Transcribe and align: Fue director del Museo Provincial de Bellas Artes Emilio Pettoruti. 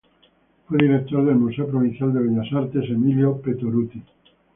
Fue 0.67 0.79
director 0.79 1.23
del 1.27 1.35
Museo 1.35 1.67
Provincial 1.67 2.11
de 2.11 2.21
Bellas 2.21 2.51
Artes 2.53 2.89
Emilio 2.89 3.39
Pettoruti. 3.39 4.01